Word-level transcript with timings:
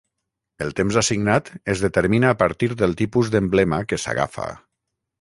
El 0.65 0.71
temps 0.79 0.97
assignat 1.01 1.51
es 1.75 1.85
determina 1.85 2.33
a 2.33 2.39
partir 2.41 2.73
del 2.83 2.99
tipus 3.05 3.33
d'emblema 3.37 3.85
que 3.93 4.05
s'agafa. 4.07 4.53